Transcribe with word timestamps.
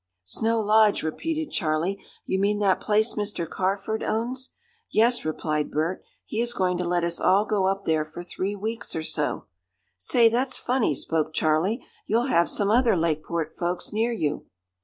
"Snow 0.23 0.59
Lodge," 0.59 1.03
repeated 1.03 1.51
Charley. 1.51 2.03
"You 2.25 2.39
mean 2.39 2.57
that 2.57 2.79
place 2.81 3.13
Mr. 3.13 3.47
Carford 3.47 4.01
owns?" 4.01 4.55
"Yes," 4.89 5.23
replied 5.23 5.69
Bert. 5.69 6.01
"He 6.25 6.41
is 6.41 6.55
going 6.55 6.79
to 6.79 6.85
let 6.87 7.03
us 7.03 7.21
all 7.21 7.45
go 7.45 7.67
up 7.67 7.83
there 7.83 8.03
for 8.03 8.23
three 8.23 8.55
weeks 8.55 8.95
or 8.95 9.03
so." 9.03 9.45
"Say, 9.99 10.27
that's 10.27 10.57
funny," 10.57 10.95
spoke 10.95 11.33
Charley. 11.35 11.85
"You'll 12.07 12.25
have 12.29 12.49
some 12.49 12.71
other 12.71 12.97
Lakeport 12.97 13.55
folks 13.55 13.93
near 13.93 14.11
you." 14.11 14.47